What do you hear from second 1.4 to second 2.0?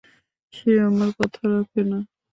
রাখে না।